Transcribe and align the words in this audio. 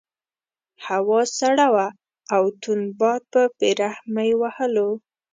هوا 0.85 1.21
سړه 1.39 1.67
وه 1.75 1.87
او 2.35 2.43
تند 2.61 2.87
باد 2.99 3.21
په 3.33 3.41
بې 3.57 3.69
رحمۍ 3.81 4.31
وهلو. 4.41 4.89